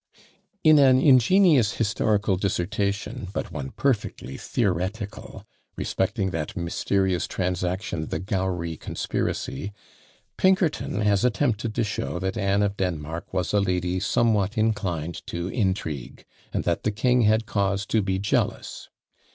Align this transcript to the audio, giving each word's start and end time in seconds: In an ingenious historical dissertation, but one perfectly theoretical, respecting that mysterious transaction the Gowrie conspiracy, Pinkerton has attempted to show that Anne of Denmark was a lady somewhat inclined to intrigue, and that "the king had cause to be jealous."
In 0.63 0.79
an 0.79 0.99
ingenious 0.99 1.73
historical 1.73 2.35
dissertation, 2.35 3.27
but 3.35 3.51
one 3.51 3.69
perfectly 3.69 4.35
theoretical, 4.35 5.45
respecting 5.77 6.31
that 6.31 6.57
mysterious 6.57 7.27
transaction 7.27 8.07
the 8.07 8.17
Gowrie 8.17 8.77
conspiracy, 8.77 9.71
Pinkerton 10.37 11.01
has 11.01 11.23
attempted 11.23 11.75
to 11.75 11.83
show 11.83 12.17
that 12.17 12.35
Anne 12.35 12.63
of 12.63 12.77
Denmark 12.77 13.31
was 13.31 13.53
a 13.53 13.59
lady 13.61 13.99
somewhat 13.99 14.57
inclined 14.57 15.23
to 15.27 15.49
intrigue, 15.49 16.25
and 16.51 16.63
that 16.63 16.81
"the 16.81 16.89
king 16.91 17.21
had 17.21 17.45
cause 17.45 17.85
to 17.85 18.01
be 18.01 18.17
jealous." 18.17 18.89